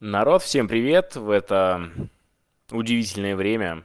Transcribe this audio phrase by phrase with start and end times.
[0.00, 1.16] Народ, всем привет!
[1.16, 1.90] В это
[2.70, 3.82] удивительное время.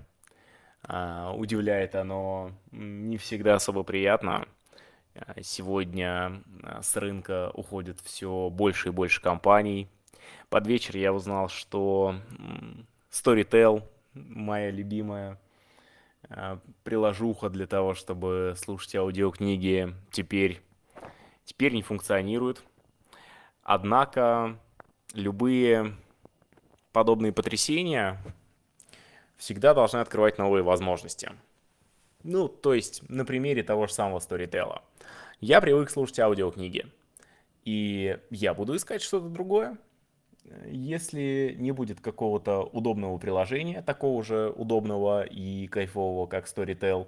[0.84, 4.46] А, удивляет оно не всегда особо приятно.
[5.16, 9.88] А, сегодня а, с рынка уходит все больше и больше компаний.
[10.50, 12.18] Под вечер я узнал, что
[13.10, 13.82] Storytel,
[14.14, 15.40] моя любимая
[16.84, 20.62] приложуха для того, чтобы слушать аудиокниги, теперь,
[21.46, 22.66] теперь не функционирует.
[23.64, 24.58] Однако
[25.14, 25.96] любые
[26.92, 28.22] подобные потрясения
[29.38, 31.32] всегда должны открывать новые возможности.
[32.24, 34.80] Ну, то есть, на примере того же самого Storytel.
[35.40, 36.86] Я привык слушать аудиокниги,
[37.66, 39.78] и я буду искать что-то другое.
[40.68, 47.08] Если не будет какого-то удобного приложения, такого же удобного и кайфового, как Storytel,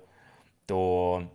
[0.66, 1.30] то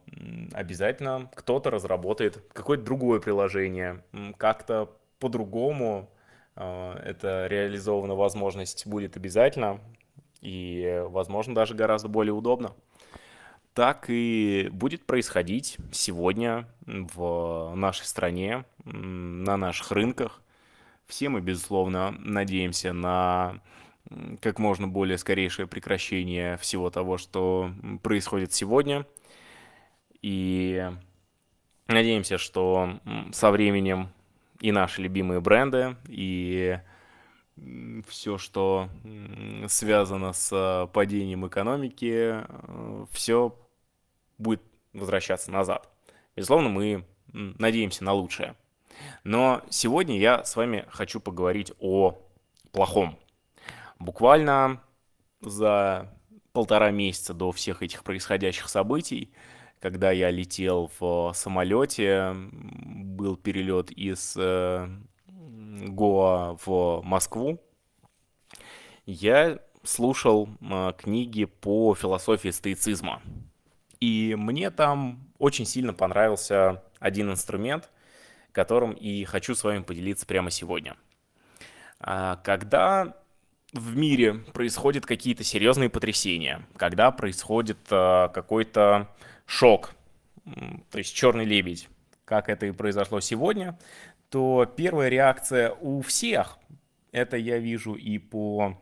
[0.55, 4.03] обязательно кто-то разработает какое-то другое приложение,
[4.39, 6.09] как-то по-другому
[6.59, 9.81] это реализована возможность будет обязательно
[10.41, 12.75] и, возможно, даже гораздо более удобно.
[13.75, 20.43] Так и будет происходить сегодня в нашей стране, на наших рынках.
[21.07, 23.61] Все мы, безусловно, надеемся на
[24.41, 27.71] как можно более скорейшее прекращение всего того, что
[28.03, 29.07] происходит сегодня.
[30.23, 30.91] И
[31.87, 32.99] надеемся, что
[33.33, 34.09] со временем
[34.61, 36.79] и наши любимые бренды, и
[38.07, 38.89] все, что
[39.67, 43.59] связано с э, падением экономики, э, все
[44.39, 45.89] будет возвращаться назад.
[46.37, 48.55] Безусловно, мы надеемся на лучшее.
[49.25, 52.17] Но сегодня я с вами хочу поговорить о
[52.71, 53.19] плохом.
[53.99, 54.81] Буквально
[55.41, 56.15] за
[56.53, 59.33] полтора месяца до всех этих происходящих событий
[59.81, 62.35] когда я летел в самолете,
[63.19, 64.89] был перелет из э,
[65.27, 67.61] Гоа в Москву,
[69.05, 73.21] я слушал э, книги по философии стоицизма.
[74.01, 77.91] И мне там очень сильно понравился один инструмент,
[78.53, 80.97] которым и хочу с вами поделиться прямо сегодня.
[82.01, 83.17] А, когда
[83.73, 89.09] в мире происходят какие-то серьезные потрясения, когда происходит э, какой-то
[89.47, 89.93] шок,
[90.91, 91.89] то есть черный лебедь,
[92.29, 93.79] как это и произошло сегодня,
[94.29, 96.59] то первая реакция у всех,
[97.11, 98.79] это я вижу и по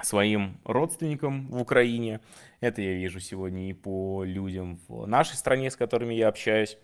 [0.00, 2.20] своим родственникам в Украине,
[2.60, 6.78] это я вижу сегодня и по людям в нашей стране, с которыми я общаюсь.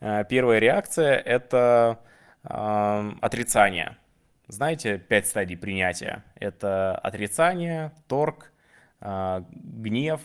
[0.00, 1.98] Э, первая реакция– это
[2.44, 3.98] э, отрицание.
[4.46, 6.24] Знаете, пять стадий принятия.
[6.36, 8.52] Это отрицание, торг,
[9.00, 10.20] э, гнев,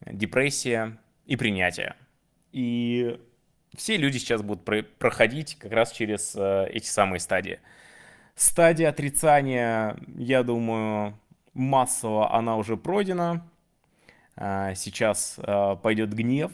[0.00, 1.94] депрессия и принятие.
[2.50, 3.20] И
[3.76, 7.60] все люди сейчас будут про- проходить как раз через э, эти самые стадии.
[8.34, 11.18] Стадия отрицания, я думаю,
[11.52, 13.46] массово она уже пройдена.
[14.36, 16.52] Э, сейчас э, пойдет гнев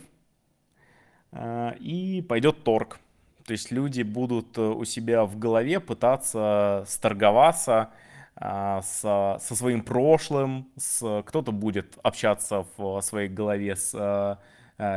[1.79, 2.99] и пойдет торг.
[3.47, 7.91] То есть люди будут у себя в голове пытаться сторговаться,
[8.35, 13.93] со, со своим прошлым, с, кто-то будет общаться в своей голове с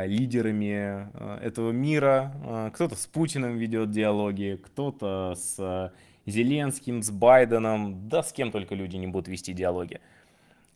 [0.05, 1.09] лидерами
[1.43, 5.91] этого мира, кто-то с Путиным ведет диалоги, кто-то с
[6.25, 9.99] Зеленским, с Байденом, да с кем только люди не будут вести диалоги.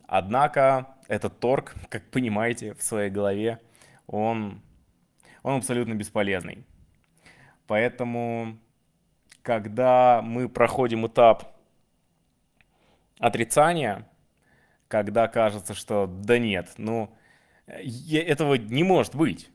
[0.06, 3.60] Однако этот торг, как понимаете, в своей голове,
[4.08, 4.62] он,
[5.44, 6.66] он абсолютно бесполезный.
[7.66, 8.58] Поэтому,
[9.42, 11.56] когда мы проходим этап
[13.20, 14.06] отрицание,
[14.88, 17.14] когда кажется, что да нет, ну,
[17.68, 19.50] этого не может быть.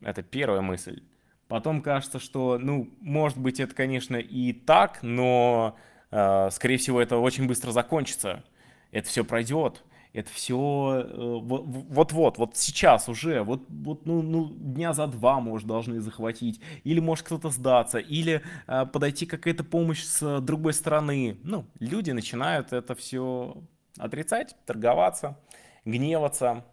[0.00, 1.02] Это первая мысль.
[1.48, 5.76] Потом кажется, что, ну, может быть, это, конечно, и так, но,
[6.10, 8.42] э, скорее всего, это очень быстро закончится.
[8.90, 14.92] Это все пройдет это все э, вот-вот, вот сейчас уже, вот, вот ну, ну, дня
[14.92, 20.40] за два, может, должны захватить, или может кто-то сдаться, или э, подойти какая-то помощь с
[20.40, 21.38] другой стороны.
[21.44, 23.56] Ну, люди начинают это все
[23.98, 25.38] отрицать, торговаться,
[25.84, 26.64] гневаться,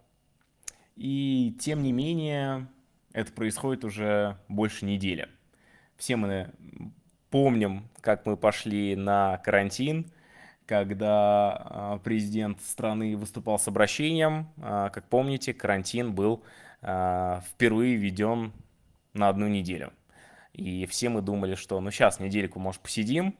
[1.00, 2.68] и тем не менее
[3.14, 5.30] это происходит уже больше недели.
[5.96, 6.52] Все мы
[7.30, 10.12] помним, как мы пошли на карантин,
[10.66, 14.50] когда а, президент страны выступал с обращением.
[14.62, 16.44] А, как помните, карантин был
[16.82, 18.52] а, впервые введен
[19.14, 19.94] на одну неделю.
[20.52, 23.38] И все мы думали, что ну сейчас недельку, может, посидим,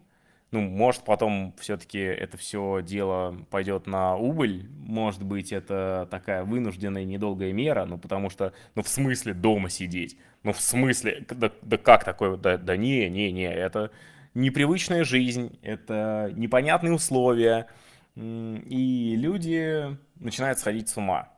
[0.52, 7.06] ну, может, потом все-таки это все дело пойдет на убыль, может быть, это такая вынужденная
[7.06, 11.78] недолгая мера, ну, потому что, ну, в смысле дома сидеть, ну, в смысле, да, да
[11.78, 13.92] как такое, да, да не, не, не, это
[14.34, 17.68] непривычная жизнь, это непонятные условия,
[18.16, 21.30] и люди начинают сходить с ума.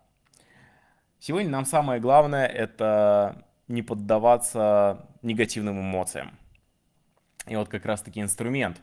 [1.19, 6.37] Сегодня нам самое главное это не поддаваться негативным эмоциям.
[7.47, 8.77] И вот как раз таки инструмент,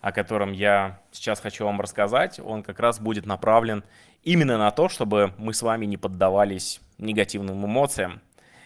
[0.00, 3.84] о котором я сейчас хочу вам рассказать, он как раз будет направлен
[4.22, 8.20] именно на то, чтобы мы с вами не поддавались негативным эмоциям.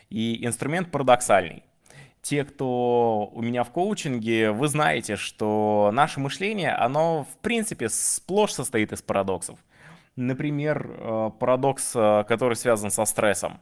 [0.09, 1.65] И инструмент парадоксальный.
[2.23, 8.53] Те, кто у меня в коучинге, вы знаете, что наше мышление, оно в принципе сплошь
[8.53, 9.59] состоит из парадоксов.
[10.17, 13.61] Например, э, парадокс, э, который связан со стрессом.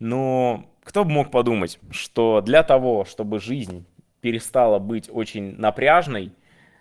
[0.00, 3.86] Но кто бы мог подумать, что для того, чтобы жизнь
[4.20, 6.32] перестала быть очень напряжной,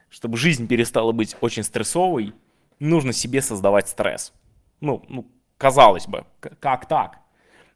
[0.10, 2.34] чтобы жизнь перестала быть очень стрессовой,
[2.80, 4.34] нужно себе создавать стресс.
[4.82, 5.28] Ну, ну
[5.58, 6.26] казалось бы,
[6.60, 7.20] как так?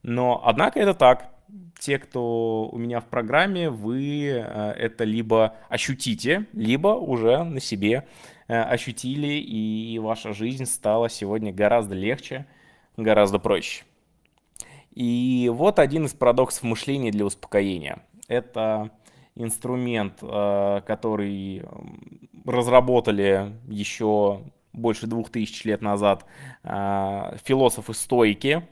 [0.01, 1.29] Но, однако, это так.
[1.79, 8.07] Те, кто у меня в программе, вы э, это либо ощутите, либо уже на себе
[8.47, 12.47] э, ощутили, и ваша жизнь стала сегодня гораздо легче,
[12.97, 13.83] гораздо проще.
[14.91, 18.03] И вот один из парадоксов мышления для успокоения.
[18.27, 18.91] Это
[19.35, 21.63] инструмент, э, который
[22.45, 24.43] разработали еще
[24.73, 26.25] больше двух тысяч лет назад
[26.63, 28.67] э, философы-стойки.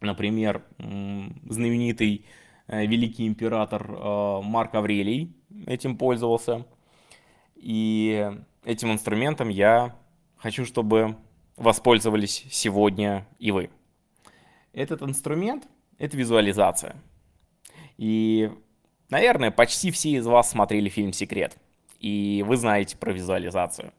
[0.00, 2.26] Например, знаменитый
[2.66, 5.34] э, великий император Марк Аврелий
[5.66, 6.66] этим пользовался.
[7.56, 8.30] И
[8.64, 9.96] этим инструментом я
[10.36, 11.16] хочу, чтобы
[11.56, 13.70] воспользовались сегодня и вы.
[14.72, 15.66] Этот инструмент—
[15.98, 16.96] это визуализация.
[17.96, 18.50] И
[19.08, 21.56] Наверное, почти все из вас смотрели фильм «Секрет»,
[22.00, 23.92] и вы знаете про визуализацию.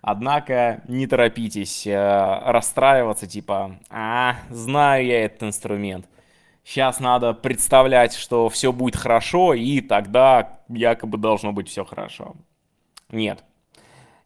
[0.00, 6.06] Однако не торопитесь э, расстраиваться, типа, а, знаю я этот инструмент.
[6.64, 12.36] Сейчас надо представлять, что все будет хорошо, и тогда якобы должно быть все хорошо.
[13.10, 13.42] Нет.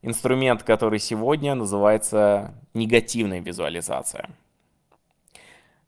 [0.03, 4.29] Инструмент, который сегодня называется негативная визуализация.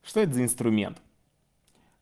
[0.03, 0.99] Что это за инструмент?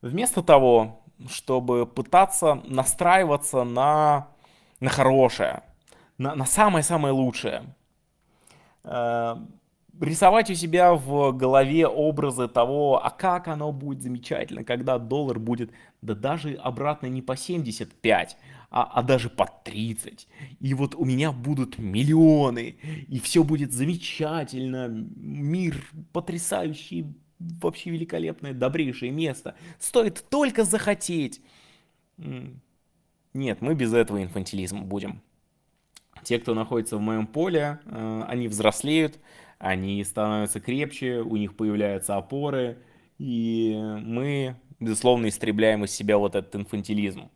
[0.03, 4.29] Вместо того, чтобы пытаться настраиваться на,
[4.81, 5.63] на хорошее,
[6.19, 7.75] на, на самое-самое лучшее.
[8.85, 9.37] Э,
[10.01, 15.71] рисовать у себя в голове образы того, а как оно будет замечательно, когда доллар будет,
[16.01, 18.37] да даже обратно не по 75,
[18.71, 20.27] а, а даже по 30.
[20.61, 22.77] И вот у меня будут миллионы,
[23.09, 27.15] и все будет замечательно, мир потрясающий,
[27.61, 29.55] вообще великолепное, добрейшее место.
[29.79, 31.41] Стоит только захотеть.
[33.35, 35.23] Нет, мы без этого инфантилизма будем.
[36.23, 39.19] Те, кто находится в моем поле, э, они взрослеют,
[39.59, 42.79] они становятся крепче, у них появляются опоры,
[43.19, 47.31] и мы, безусловно, истребляем из себя вот этот инфантилизм.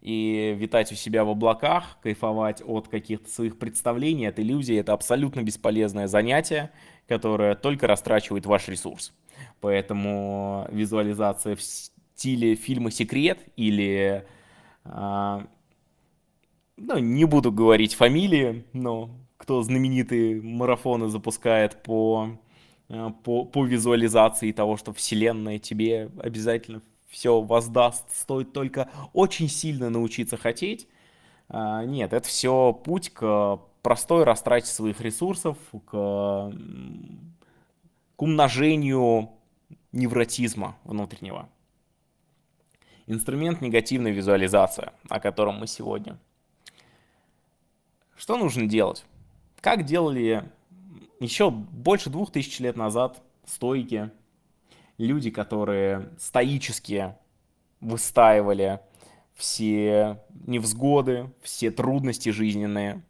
[0.00, 5.42] И витать у себя в облаках, кайфовать от каких-то своих представлений, от иллюзий, это абсолютно
[5.42, 6.70] бесполезное занятие,
[7.08, 9.12] которое только растрачивает ваш ресурс.
[9.60, 14.26] Поэтому визуализация в стиле фильма «Секрет» или...
[14.84, 15.46] А,
[16.76, 22.38] ну, не буду говорить фамилии, но кто знаменитые марафоны запускает по,
[22.88, 29.88] а, по, по визуализации того, что Вселенная тебе обязательно все воздаст, стоит только очень сильно
[29.88, 30.88] научиться хотеть.
[31.48, 36.50] А, нет, это все путь к простой растрате своих ресурсов, к,
[38.16, 39.30] к умножению
[39.92, 41.50] невротизма внутреннего.
[43.06, 46.18] Инструмент негативная визуализация, о котором мы сегодня.
[48.16, 49.04] Что нужно делать?
[49.60, 50.50] Как делали
[51.20, 54.10] еще больше двух тысяч лет назад стойки,
[54.96, 57.14] люди, которые стоически
[57.80, 58.80] выстаивали
[59.34, 63.02] все невзгоды, все трудности жизненные,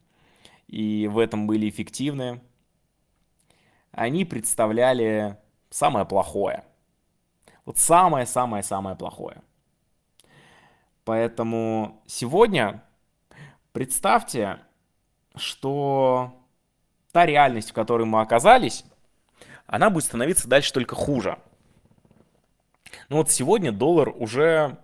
[0.75, 2.41] и в этом были эффективны,
[3.93, 5.39] они представляли
[5.71, 6.65] самое плохое–
[7.65, 9.43] вот самое-самое-самое плохое.
[11.05, 12.83] Поэтому сегодня
[13.73, 14.59] представьте,
[15.35, 16.35] что
[17.13, 18.85] та реальность, в которой мы оказались,
[19.67, 21.39] она будет становиться дальше только хуже.
[23.09, 24.79] Ну вот сегодня доллар уже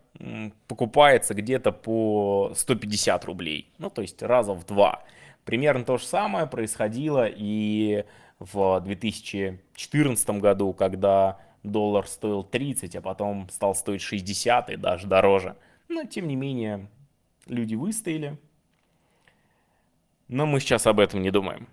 [0.69, 5.03] покупается где-то по 150 рублей, ну то есть раза в два.
[5.51, 8.05] Примерно то же самое происходило и
[8.39, 15.57] в 2014 году, когда доллар стоил 30, а потом стал стоить 60 и даже дороже.
[15.89, 16.89] Но, тем не менее,
[17.47, 18.39] люди выстояли.
[20.29, 21.67] Но мы сейчас об этом не думаем.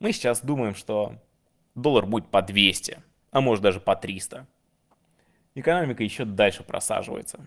[0.00, 1.14] Мы сейчас думаем, что
[1.74, 2.98] доллар будет по 200,
[3.30, 4.46] а может даже по 300.
[5.54, 7.40] Экономика еще дальше просаживается.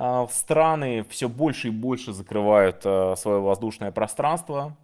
[0.00, 4.76] А, страны все больше и больше закрывают а, свое воздушное пространство.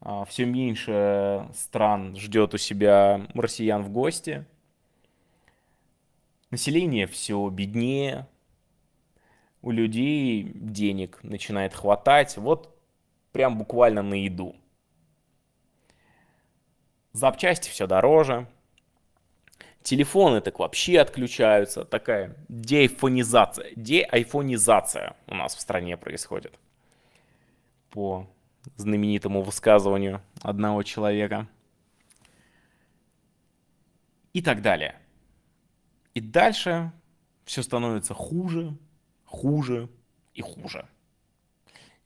[0.00, 4.46] А, все меньше стран ждет у себя россиян в гости.
[6.50, 8.26] Население все беднее.
[9.60, 12.38] У людей денег начинает хватать.
[12.38, 12.74] Вот
[13.32, 14.56] прям буквально на еду.
[17.12, 18.46] Запчасти все дороже.
[19.82, 21.84] Телефоны так вообще отключаются.
[21.84, 23.72] Такая деайфонизация.
[23.76, 26.58] Деайфонизация у нас в стране происходит.
[27.90, 28.28] По
[28.76, 31.48] знаменитому высказыванию одного человека.
[34.32, 35.00] И так далее.
[36.14, 36.92] И дальше
[37.44, 38.76] все становится хуже,
[39.24, 39.88] хуже
[40.34, 40.86] и хуже.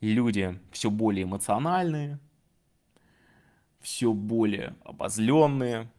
[0.01, 2.19] Люди все более эмоциональные,
[3.81, 5.91] все более обозленные,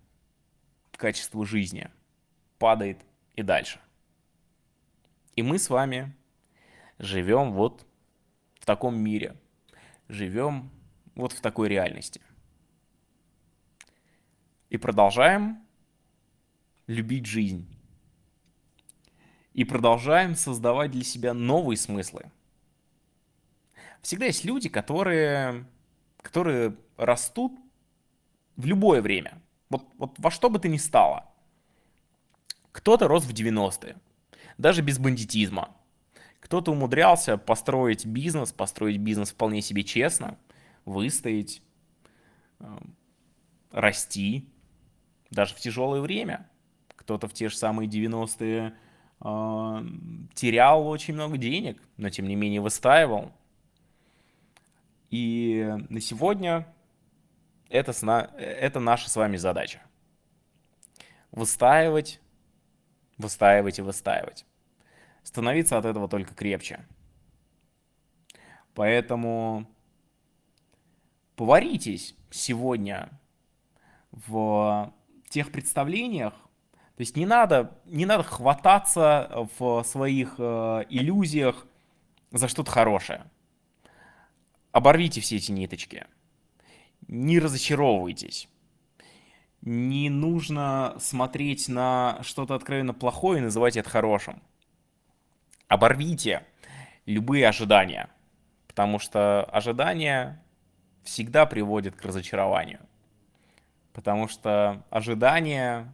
[0.98, 1.90] качество жизни
[2.58, 3.80] падает и дальше.
[5.36, 6.16] И мы с вами
[7.00, 7.86] живем вот
[8.60, 9.36] в таком мире,
[10.08, 10.72] живем
[11.16, 12.22] вот в такой реальности.
[14.70, 15.66] И продолжаем
[16.88, 17.68] любить жизнь.
[19.54, 22.32] И продолжаем создавать для себя новые смыслы.
[24.02, 25.66] Всегда есть люди, которые,
[26.22, 27.54] которые растут
[28.56, 29.42] в любое время.
[29.76, 31.26] Вот, вот во что бы ты ни стало.
[32.72, 33.98] Кто-то рос в 90-е,
[34.58, 35.76] даже без бандитизма.
[36.40, 40.38] Кто-то умудрялся построить бизнес, построить бизнес вполне себе честно,
[40.86, 41.62] выстоять,
[42.60, 42.78] э,
[43.72, 44.48] расти,
[45.30, 46.50] даже в тяжелое время.
[46.96, 48.74] Кто-то в те же самые 90-е
[49.20, 49.86] э,
[50.36, 53.34] терял очень много денег, но тем не менее выстаивал.
[55.10, 56.68] И на сегодня
[57.76, 57.92] это,
[58.38, 59.82] это наша с вами задача.
[61.32, 62.22] Выстаивать,
[63.18, 64.46] выстаивать и выстаивать.
[65.24, 66.86] Становиться от этого только крепче.
[68.74, 69.68] Поэтому
[71.36, 73.10] поваритесь сегодня
[74.12, 74.94] в
[75.30, 76.34] тех представлениях,
[76.96, 81.68] то есть не надо, не надо хвататься в своих э, иллюзиях
[82.32, 83.26] за что-то хорошее.
[84.72, 86.06] Оборвите все эти ниточки
[87.08, 88.48] не разочаровывайтесь.
[89.62, 94.42] Не нужно смотреть на что-то откровенно плохое и называть это хорошим.
[95.68, 96.46] Оборвите
[97.06, 98.10] любые ожидания,
[98.68, 100.44] потому что ожидания
[101.04, 102.80] всегда приводят к разочарованию.
[103.94, 105.92] Потому что ожидание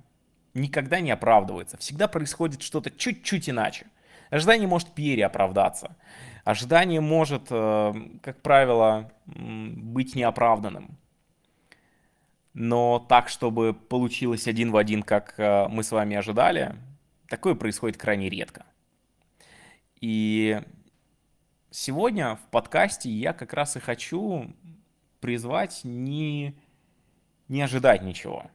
[0.53, 1.77] никогда не оправдывается.
[1.77, 3.87] Всегда происходит что-то чуть-чуть иначе.
[4.31, 5.95] Ожидание может переоправдаться.
[6.43, 10.97] Ожидание может, э, как правило, быть неоправданным
[12.53, 16.75] но так, чтобы получилось один в один, как э, мы с вами ожидали,
[17.27, 18.65] такое происходит крайне редко.
[20.01, 20.61] И
[21.69, 24.53] сегодня в подкасте я как раз и хочу
[25.21, 26.55] призвать не,
[27.47, 28.47] не ожидать ничего.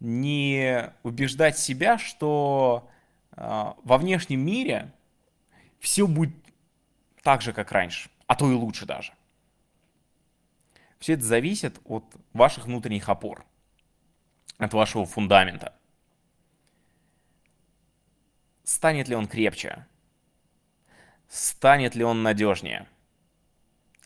[0.00, 2.90] Не убеждать себя, что
[3.36, 4.92] э, во внешнем мире
[5.78, 6.34] все будет
[7.22, 9.12] так же, как раньше, а то и лучше даже.
[11.00, 12.04] Все это зависит от
[12.34, 13.46] ваших внутренних опор,
[14.58, 15.74] от вашего фундамента.
[18.64, 19.86] Станет ли он крепче?
[21.26, 22.86] Станет ли он надежнее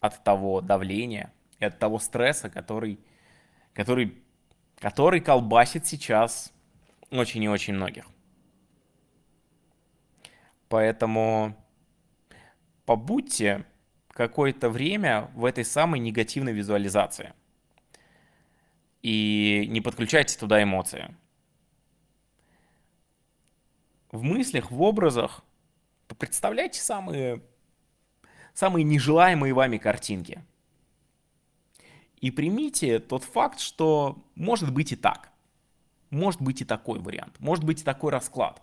[0.00, 3.00] от того давления и от того стресса, который,
[3.72, 4.22] который,
[4.76, 6.52] который колбасит сейчас
[7.10, 8.06] очень и очень многих?
[10.68, 11.56] Поэтому
[12.84, 13.66] побудьте
[14.14, 17.34] какое-то время в этой самой негативной визуализации.
[19.02, 21.14] И не подключайте туда эмоции.
[24.10, 25.42] В мыслях, в образах
[26.18, 27.42] представляйте самые,
[28.54, 30.44] самые нежелаемые вами картинки.
[32.20, 35.32] И примите тот факт, что может быть и так.
[36.10, 37.34] Может быть и такой вариант.
[37.40, 38.62] Может быть и такой расклад.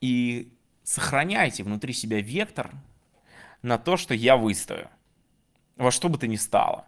[0.00, 0.57] И
[0.88, 2.70] сохраняйте внутри себя вектор
[3.60, 4.88] на то, что я выстою.
[5.76, 6.86] Во что бы то ни стало.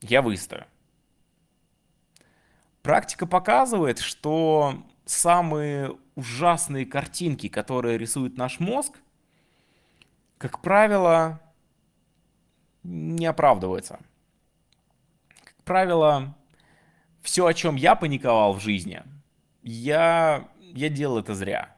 [0.00, 0.64] Я выстою.
[2.82, 8.92] Практика показывает, что самые ужасные картинки, которые рисует наш мозг,
[10.38, 11.40] как правило,
[12.84, 13.98] не оправдываются.
[15.44, 16.36] Как правило,
[17.20, 19.02] все, о чем я паниковал в жизни,
[19.64, 21.74] я, я делал это зря.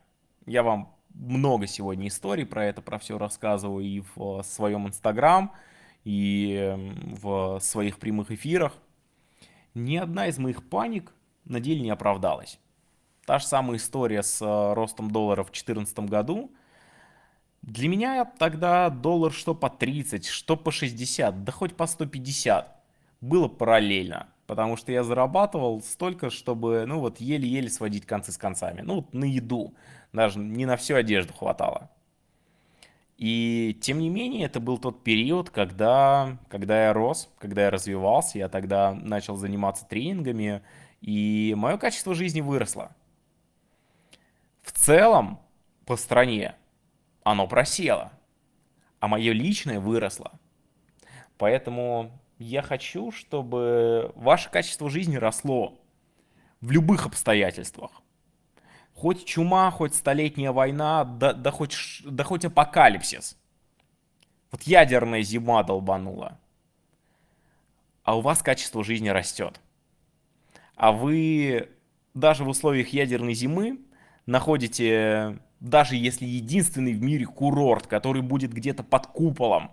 [0.50, 5.54] Я вам много сегодня историй про это, про все рассказываю и в своем инстаграм,
[6.02, 6.76] и
[7.22, 8.76] в своих прямых эфирах.
[9.74, 11.14] Ни одна из моих паник
[11.44, 12.58] на деле не оправдалась.
[13.26, 16.50] та же самая история с э, ростом доллара в 2014 году.
[17.62, 22.76] Для меня тогда доллар что по 30, что по 60, да хоть по 150
[23.20, 24.26] было параллельно.
[24.50, 28.80] Потому что я зарабатывал столько, чтобы, ну вот, еле-еле сводить концы с концами.
[28.80, 29.76] Ну, вот на еду.
[30.12, 31.88] Даже не на всю одежду хватало.
[33.16, 38.38] И тем не менее, это был тот период, когда, когда я рос, когда я развивался,
[38.38, 40.62] я тогда начал заниматься тренингами,
[41.00, 42.90] и мое качество жизни выросло.
[44.62, 45.38] В целом,
[45.86, 46.56] по стране
[47.22, 48.10] оно просело,
[48.98, 50.32] а мое личное выросло.
[51.38, 55.78] Поэтому я хочу, чтобы ваше качество жизни росло
[56.62, 57.90] в любых обстоятельствах.
[58.94, 63.36] Хоть чума, хоть столетняя война, да, да, хоть, да хоть апокалипсис.
[64.50, 66.38] Вот ядерная зима долбанула.
[68.04, 69.60] А у вас качество жизни растет.
[70.76, 71.68] А вы
[72.14, 73.80] даже в условиях ядерной зимы
[74.24, 79.72] находите, даже если единственный в мире курорт, который будет где-то под куполом,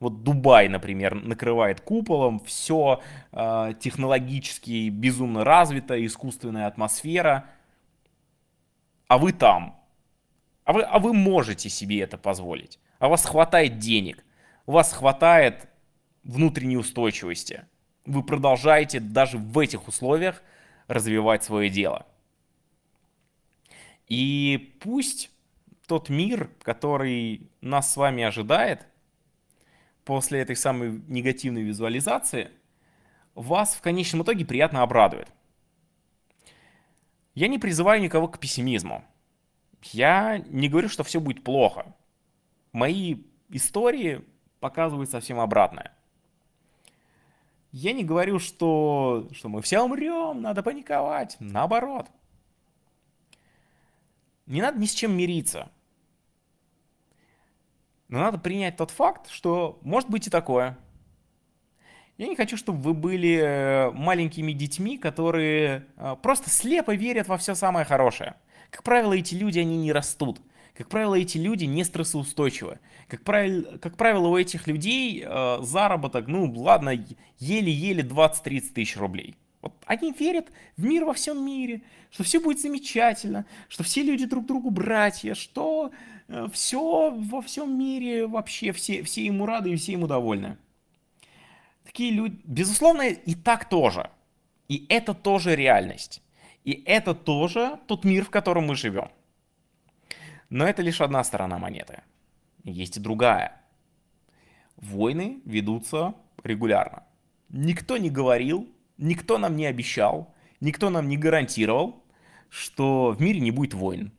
[0.00, 3.00] вот Дубай, например, накрывает куполом, все
[3.32, 7.44] э, технологически безумно развито, искусственная атмосфера–
[9.10, 9.76] а вы там.
[10.62, 12.78] А вы, а вы можете себе это позволить.
[13.00, 14.24] А у вас хватает денег.
[14.66, 15.68] У вас хватает
[16.22, 17.66] внутренней устойчивости.
[18.06, 20.44] Вы продолжаете даже в этих условиях
[20.86, 22.06] развивать свое дело.
[24.06, 25.32] И пусть
[25.88, 28.86] тот мир, который нас с вами ожидает,
[30.04, 32.50] после этой самой негативной визуализации,
[33.34, 35.28] вас в конечном итоге приятно обрадует.
[37.34, 39.04] Я не призываю никого к пессимизму.
[39.82, 41.94] Я не говорю, что все будет плохо.
[42.72, 44.24] Мои истории
[44.60, 45.92] показывают совсем обратное.
[47.72, 51.36] Я не говорю, что, что мы все умрем, надо паниковать.
[51.38, 52.08] Наоборот.
[54.46, 55.70] Не надо ни с чем мириться.
[58.10, 60.78] Но надо принять тот факт, что может быть и такое–
[62.20, 67.38] я не хочу, чтобы вы были э, маленькими детьми, которые э, просто слепо верят во
[67.38, 68.34] все самое хорошее.
[68.68, 70.38] Как правило, эти люди, они не растут.
[70.76, 72.78] Как правило, эти люди не стрессоустойчивы.
[73.08, 76.90] Как правило, как правило у этих людей э, заработок, ну ладно,
[77.38, 79.38] еле-еле 20-30 тысяч рублей.
[79.62, 84.26] Вот они верят в мир во всем мире, что все будет замечательно, что все люди
[84.26, 85.90] друг другу братья, что
[86.52, 90.58] все во всем мире вообще, все, все ему рады и все ему довольны.
[91.84, 94.10] Такие люди, безусловно, и так тоже.
[94.68, 96.22] И это тоже реальность.
[96.64, 99.10] И это тоже тот мир, в котором мы живем.
[100.50, 102.02] Но это лишь одна сторона монеты.
[102.64, 103.60] Есть и другая.
[104.76, 106.14] Войны ведутся
[106.44, 107.02] регулярно.
[107.48, 112.04] Никто не говорил, никто нам не обещал, никто нам не гарантировал,
[112.48, 114.12] что в мире не будет войн.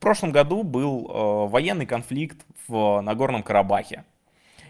[0.00, 4.04] Прошлом году был э, военный конфликт в Нагорном Карабахе.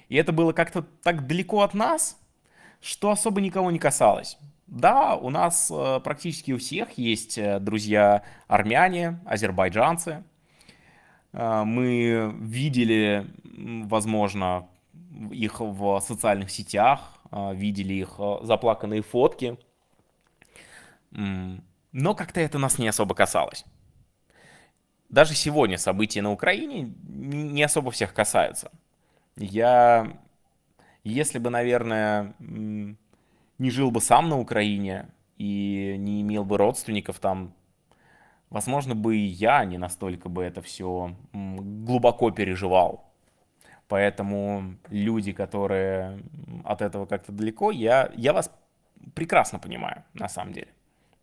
[0.09, 2.21] И это было как-то так далеко от нас,
[2.81, 4.39] что особо никого не касалось.
[4.67, 10.25] Да, у нас э, практически у всех есть э, друзья армяне, азербайджанцы.
[11.33, 13.25] Мы видели,
[13.85, 14.67] возможно,
[15.31, 19.57] их в социальных сетях, видели их заплаканные фотки.
[21.13, 23.65] Но как-то это нас не особо касалось.
[25.11, 28.71] Даже сегодня события на Украине не особо всех касаются.
[29.37, 30.17] Я
[31.05, 37.55] если бы, наверное, не жил бы сам на Украине и не имел бы родственников там,
[38.51, 43.05] возможно бы и я не настолько бы это все глубоко переживал.
[43.89, 46.21] Поэтому люди, которые
[46.65, 48.53] от этого как-то далеко, я, я вас
[49.15, 50.69] прекрасно понимаю, на самом деле.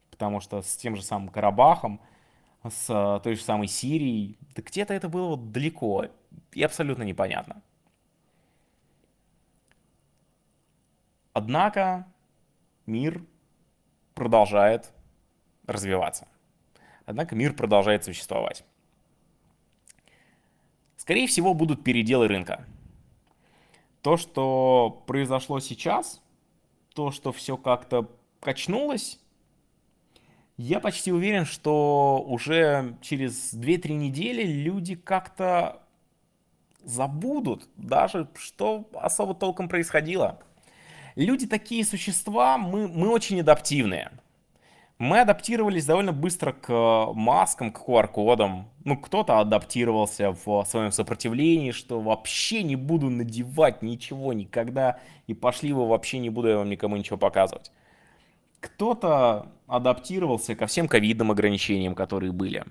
[0.10, 2.02] Потому что с тем же самым Карабахом,
[2.70, 6.06] с той же самой Сирией, да где-то это было вот далеко
[6.54, 7.62] и абсолютно непонятно.
[11.34, 12.08] Однако
[12.86, 13.24] мир
[14.16, 14.92] продолжает
[15.68, 16.28] развиваться.
[17.06, 18.66] Однако мир продолжает существовать.
[20.98, 22.66] Скорее всего, будут переделы рынка.
[24.02, 26.22] То, что произошло сейчас,
[26.96, 29.20] то, что все как-то качнулось,
[30.58, 35.82] я почти уверен, что уже через 2-3 недели люди как-то
[36.84, 40.40] забудут даже, что особо толком происходило
[41.18, 44.12] люди такие существа, мы, мы очень адаптивные.
[45.00, 48.68] Мы адаптировались довольно быстро к маскам, к QR-кодам.
[48.84, 55.74] Ну, кто-то адаптировался в своем сопротивлении, что вообще не буду надевать ничего никогда, и пошли
[55.74, 57.72] вы, вообще не буду я вам никому ничего показывать.
[58.60, 62.66] Кто-то адаптировался ко всем ковидным ограничениям, которые были.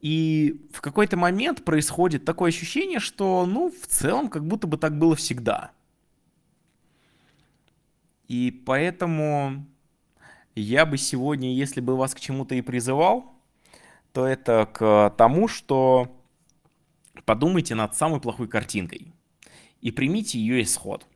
[0.00, 4.98] И в какой-то момент происходит такое ощущение, что, ну, в целом, как будто бы так
[4.98, 5.72] было всегда.
[8.26, 9.66] И поэтому
[10.54, 13.34] я бы сегодня, если бы вас к чему-то и призывал,
[14.12, 16.16] то это к тому, что
[17.24, 19.12] подумайте над самой плохой картинкой
[19.80, 21.06] и примите ее исход,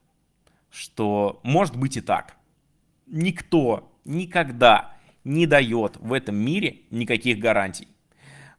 [0.70, 2.36] что может быть и так.
[3.16, 7.86] Никто никогда не дает в этом мире никаких гарантий.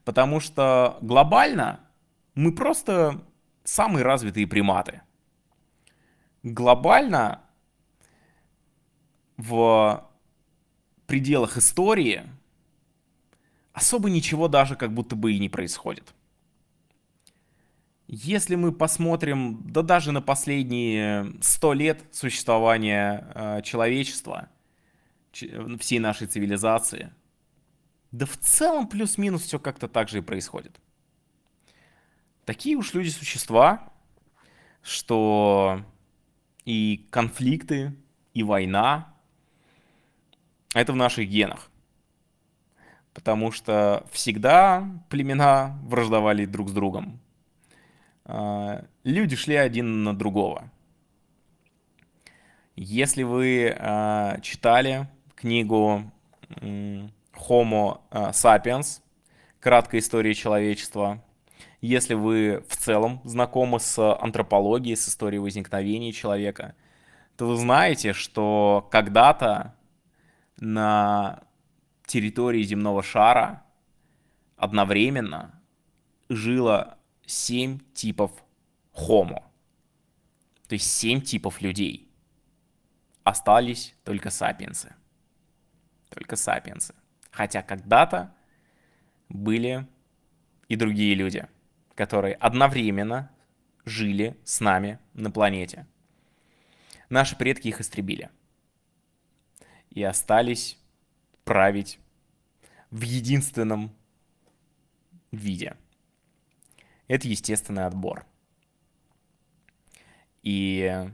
[0.06, 1.82] Потому что глобально
[2.36, 3.22] мы просто
[3.66, 5.02] самые развитые приматы.
[6.42, 7.42] Глобально
[9.36, 10.10] в
[11.06, 12.24] пределах истории
[13.74, 16.16] особо ничего даже как будто бы и не происходит.
[18.08, 24.50] Если мы посмотрим, да даже на последние сто лет существования э, человечества,
[25.32, 27.12] всей нашей цивилизации–
[28.16, 30.80] да в целом плюс-минус все как-то так же и происходит.
[32.46, 33.92] Такие уж люди существа,
[34.82, 35.84] что
[36.64, 37.94] и конфликты,
[38.34, 39.14] и война—
[40.74, 41.70] это в наших генах.
[43.14, 47.20] Потому что всегда племена враждовали друг с другом.
[48.26, 50.70] А, люди шли один на другого.
[52.76, 56.12] Если вы а, читали книгу
[56.50, 59.02] Homo э, sapiens,
[59.60, 61.24] краткая история человечества.
[61.82, 66.76] Если вы в целом знакомы с антропологией, с историей возникновения человека,
[67.38, 69.76] то вы знаете, что когда-то
[70.58, 71.42] на
[72.06, 73.64] территории земного шара
[74.56, 75.62] одновременно
[76.30, 76.95] жило
[77.26, 78.32] 7 типов
[78.94, 79.44] Homo.
[80.68, 82.10] То есть 7 типов людей.
[83.24, 84.94] Остались только сапиенсы.
[86.10, 86.96] Только сапиенсы.
[87.32, 88.34] Хотя когда-то
[89.30, 89.88] были
[90.68, 91.48] и другие люди,
[91.96, 93.32] которые одновременно
[93.86, 95.86] жили с нами на планете.
[97.10, 98.30] Наши предки их истребили.
[99.90, 100.78] И остались
[101.44, 102.00] править
[102.90, 103.96] в единственном
[105.32, 105.78] виде.
[107.08, 108.26] Это естественный отбор.
[110.42, 111.10] И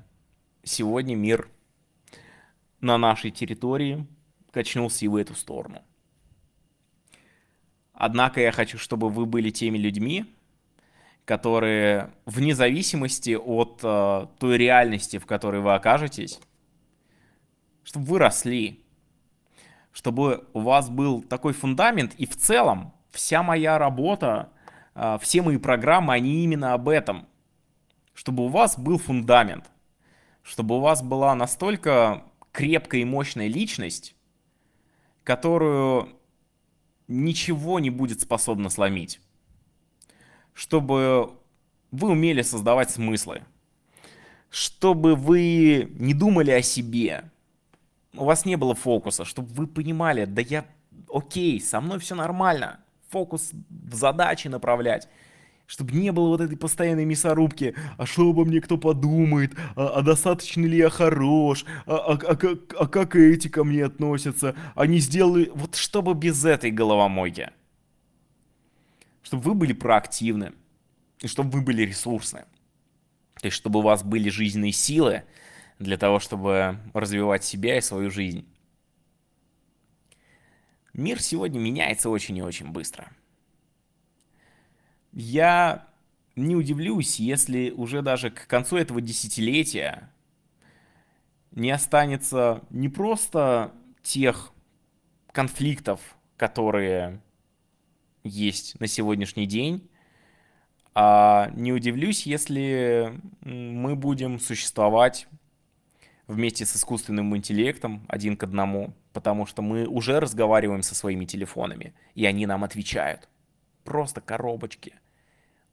[0.64, 1.50] сегодня мир
[2.80, 4.06] на нашей территории
[4.52, 5.82] качнулся и в эту сторону.
[7.94, 10.26] Однако я хочу, чтобы вы были теми людьми,
[11.26, 16.40] которые вне зависимости от э, той реальности, в которой вы окажетесь,
[17.84, 18.84] чтобы вы росли,
[19.92, 24.52] чтобы у вас был такой фундамент, и в целом вся моя работа,
[25.22, 27.28] все мои программы, они именно об этом,
[28.14, 29.70] чтобы у вас был фундамент,
[30.44, 34.16] чтобы у вас была настолько крепкая и мощная личность,
[35.24, 36.10] которую
[37.08, 39.22] ничего не будет способно сломить.
[40.54, 41.32] Чтобы
[41.92, 43.44] вы умели создавать смыслы.
[44.50, 47.32] Чтобы вы не думали о себе.
[48.14, 50.66] У вас не было фокуса, чтобы вы понимали, да я
[51.14, 52.84] окей, со мной все нормально.
[53.12, 55.08] Фокус в задачи направлять
[55.72, 60.02] чтобы не было вот этой постоянной мясорубки, а что обо мне кто подумает, а, а
[60.02, 64.98] достаточно ли я хорош, а, а, а, как, а как эти ко мне относятся, они
[65.00, 67.52] сделали, вот чтобы без этой головомойки.
[69.24, 70.52] Чтобы вы были проактивны,
[71.22, 72.44] и чтобы вы были ресурсны.
[73.40, 75.24] То есть, чтобы у вас были жизненные силы
[75.80, 78.46] для того, чтобы развивать себя и свою жизнь.
[80.94, 83.12] Мир сегодня меняется очень и очень быстро–
[85.12, 85.88] я
[86.36, 90.10] не удивлюсь, если уже даже к концу этого десятилетия
[91.52, 94.54] не останется не просто тех
[95.34, 96.00] конфликтов,
[96.38, 97.22] которые
[98.24, 99.90] есть на сегодняшний день,
[100.94, 105.28] а не удивлюсь, если мы будем существовать
[106.28, 111.94] вместе с искусственным интеллектом один к одному, потому что мы уже разговариваем со своими телефонами,
[112.16, 113.28] и они нам отвечают.
[113.84, 114.96] Просто коробочки.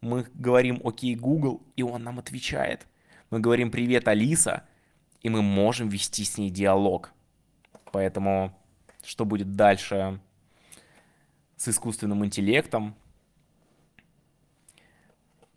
[0.01, 2.87] Мы говорим «Окей, Google», и он нам отвечает.
[3.31, 4.64] Мы говорим «Привет, Алиса»,
[5.20, 7.12] и мы можем вести с ней диалог.
[7.92, 8.57] Поэтому
[9.05, 10.20] что будет дальше
[11.57, 12.94] с искусственным интеллектом,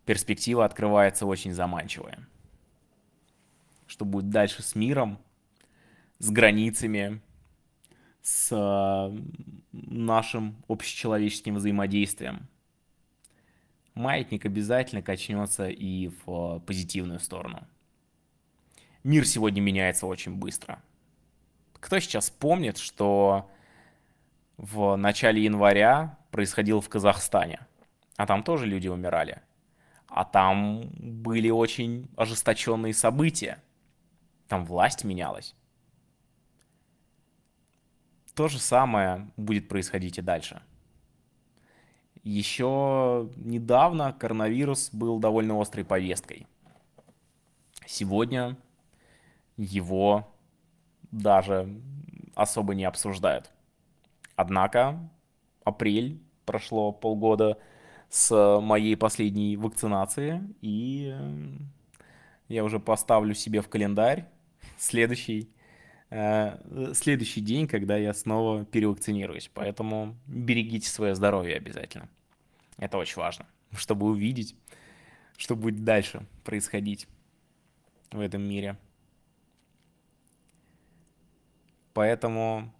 [0.05, 2.27] перспектива открывается очень заманчивая.
[3.85, 5.19] Что будет дальше с миром,
[6.19, 7.21] с границами,
[8.21, 9.11] с
[9.71, 12.47] нашим общечеловеческим взаимодействием–
[13.93, 17.67] маятник обязательно качнется и в позитивную сторону.
[19.03, 20.81] Мир сегодня меняется очень быстро.
[21.79, 23.49] Кто сейчас помнит, что
[24.57, 27.65] в начале января происходило в Казахстане?
[28.17, 29.41] А там тоже люди умирали.
[30.07, 33.63] А там были очень ожесточенные события.
[34.47, 35.55] Там власть менялась.
[38.41, 40.63] То же самое будет происходить и дальше.
[42.23, 46.47] Еще недавно коронавирус был довольно острой повесткой.
[47.85, 48.57] Сегодня
[49.57, 50.27] его
[51.11, 51.69] даже
[52.33, 53.51] особо не обсуждают.
[54.35, 55.07] Однако
[55.63, 57.59] апрель, прошло полгода
[58.09, 61.15] с моей последней вакцинации, и
[62.47, 64.27] я уже поставлю себе в календарь
[64.79, 65.53] следующий,
[66.11, 69.49] следующий день, когда я снова перевакцинируюсь.
[69.53, 72.09] Поэтому берегите свое здоровье обязательно.
[72.77, 74.55] Это очень важно, чтобы увидеть,
[75.37, 77.07] что будет дальше происходить
[78.11, 78.77] в этом мире.
[81.93, 82.73] Поэтому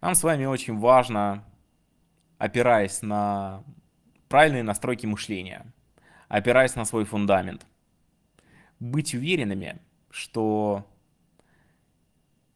[0.00, 1.44] нам с вами очень важно,
[2.38, 3.64] опираясь на
[4.28, 5.72] правильные настройки мышления,
[6.28, 7.66] опираясь на свой фундамент,
[8.80, 10.86] быть уверенными, что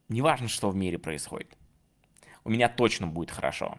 [0.09, 1.57] неважно, что в мире происходит,
[2.45, 3.79] у меня точно будет хорошо.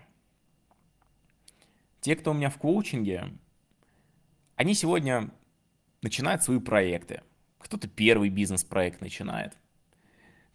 [2.01, 3.31] Те, кто у меня в коучинге,
[4.55, 5.29] они сегодня
[6.01, 7.21] начинают свои проекты.
[7.59, 9.57] Кто-то первый бизнес-проект начинает,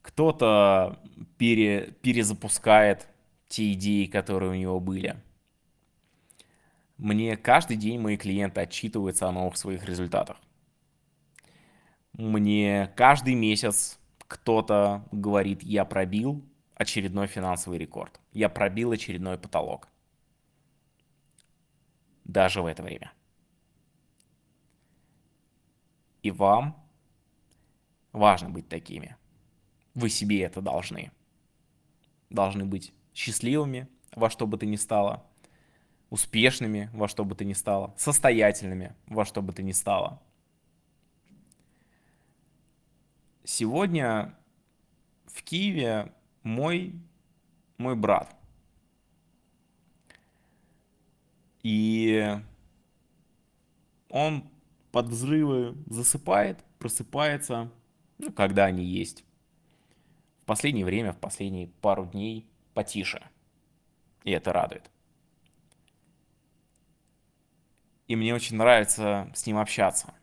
[0.02, 1.00] кто-то
[1.38, 3.08] пере, перезапускает
[3.48, 5.22] те идеи, которые у него были.
[6.98, 10.36] Мне каждый день мои клиенты отчитываются о новых своих результатах.
[12.12, 18.20] Мне каждый месяц кто-то говорит, я пробил очередной финансовый рекорд.
[18.32, 19.88] Я пробил очередной потолок.
[22.24, 23.12] Даже в это время.
[26.22, 26.76] И вам
[28.12, 29.16] важно быть такими.
[29.94, 31.10] Вы себе это должны.
[32.30, 35.24] Должны быть счастливыми во что бы то ни стало–
[36.10, 40.22] успешными во что бы то ни стало, состоятельными во что бы то ни стало.
[43.50, 44.34] Сегодня
[45.24, 46.92] в Киеве мой,
[47.78, 48.36] мой брат.
[51.62, 52.36] И
[54.10, 54.50] он
[54.92, 57.72] под взрывы засыпает, просыпается,
[58.18, 59.24] ну, когда они есть.
[60.42, 63.26] В последнее время, в последние пару дней потише.
[64.24, 64.90] И это радует.
[68.08, 70.14] и мне очень нравится с ним общаться.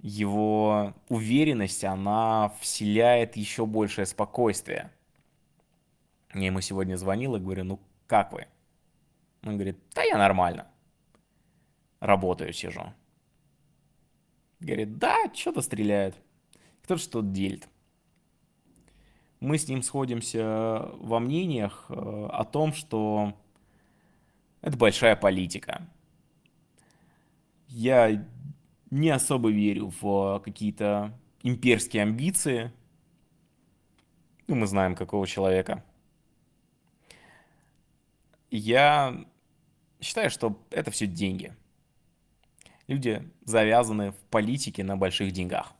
[0.00, 4.92] Его уверенность, она вселяет еще большее спокойствие.
[6.34, 8.46] Я ему сегодня звонил и говорю, ну как вы?
[9.42, 10.68] Он говорит, да я нормально.
[12.00, 12.92] Работаю, сижу.
[14.60, 16.14] Говорит, да, что-то стреляет.
[16.84, 17.68] Кто-то что-то делит.
[19.40, 23.34] Мы с ним сходимся во мнениях э, о том, что
[24.60, 25.88] это большая политика
[27.68, 28.24] я
[28.90, 32.72] не особо верю в какие-то имперские амбиции.
[34.46, 35.84] Ну, мы знаем, какого человека.
[38.50, 39.26] Я
[40.00, 41.54] считаю, что это все деньги.
[42.86, 45.74] Люди завязаны в политике на больших деньгах.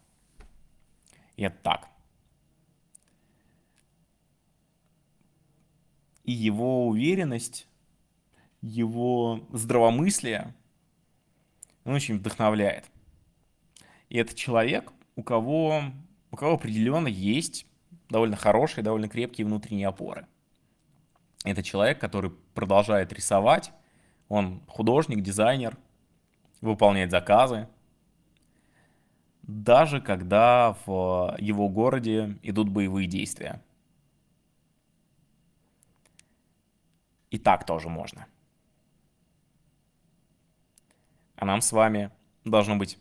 [1.37, 1.89] И это так.
[6.25, 7.67] И его уверенность,
[8.61, 10.55] его здравомыслие–
[11.89, 12.85] он очень вдохновляет.
[14.09, 15.83] И это человек, у кого,
[16.31, 17.67] у кого определенно есть
[18.09, 20.27] довольно хорошие, довольно крепкие внутренние опоры.
[21.45, 23.73] Это человек, который продолжает рисовать,
[24.29, 25.77] он художник, дизайнер,
[26.61, 27.69] выполняет заказы,
[29.43, 33.63] даже когда в его городе идут боевые действия.
[37.31, 38.27] И так тоже можно.
[41.37, 42.11] А нам с вами
[42.45, 42.99] должно быть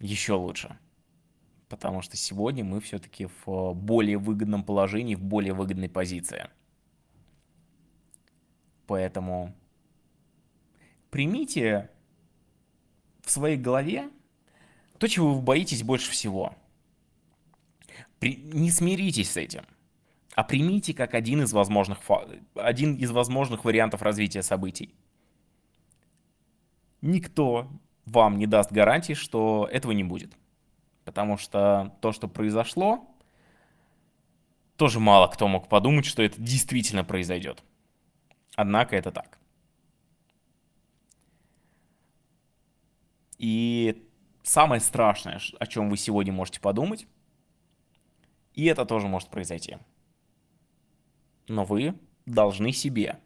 [0.00, 0.76] еще лучше.
[1.68, 6.48] Потому что сегодня мы все-таки в более выгодном положении, в более выгодной позиции.
[8.86, 9.54] Поэтому
[11.10, 11.90] примите
[13.22, 14.10] в своей голове
[14.98, 16.56] то, чего вы боитесь больше всего.
[18.18, 18.36] При...
[18.36, 19.62] Не смиритесь с этим,
[20.34, 22.00] а примите как один из возможных,
[22.54, 24.92] один из возможных вариантов развития событий
[27.02, 27.68] никто
[28.10, 30.32] вам не даст гарантии, что этого не будет.
[31.04, 33.08] Потому что то, что произошло,
[34.76, 37.62] тоже мало кто мог подумать, что это действительно произойдет.
[38.56, 39.38] Однако это так.
[43.38, 44.06] И
[44.42, 47.06] самое страшное, о чем вы сегодня можете подумать,
[48.54, 49.78] И это тоже может произойти.
[51.48, 53.18] Но вы должны себе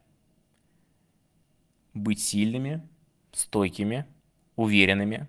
[1.92, 2.86] быть сильными,
[3.32, 4.06] стойкими,
[4.56, 5.28] уверенными,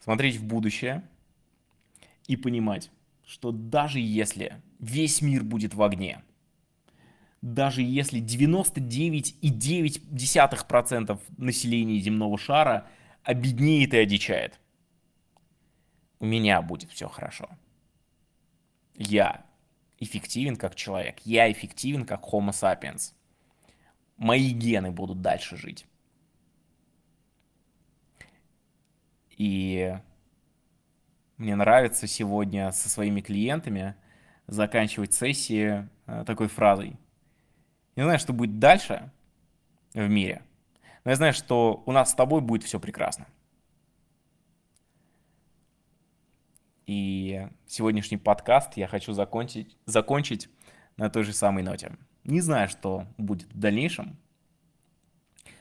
[0.00, 1.02] смотреть в будущее
[2.26, 2.90] и понимать,
[3.24, 6.22] что даже если весь мир будет в огне,
[7.42, 12.86] даже если 99,9% населения земного шара
[13.22, 14.58] обеднеет и одичает,
[16.18, 17.48] у меня будет все хорошо.
[18.94, 19.46] Я
[19.98, 23.14] эффективен как человек, я эффективен как Homo sapiens.
[24.16, 25.86] Мои гены будут дальше жить.
[29.40, 29.96] И
[31.38, 33.94] мне нравится сегодня со своими клиентами
[34.46, 36.98] заканчивать сессии э, такой фразой.
[37.96, 39.10] Не знаю, что будет дальше
[39.94, 40.42] в мире,
[41.04, 43.28] но я знаю, что у нас с тобой будет все прекрасно.
[46.84, 50.50] И сегодняшний подкаст я хочу закончить, закончить
[50.98, 51.96] на той же самой ноте.
[52.24, 54.18] Не знаю, что будет в дальнейшем,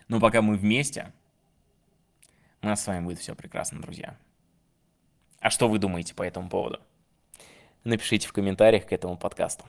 [0.10, 1.14] но пока мы вместе,
[2.62, 4.18] у нас с вами будет все прекрасно, друзья.
[5.40, 6.80] А что вы думаете по этому поводу?
[7.84, 9.66] Напишите в комментариях к этому подкасту.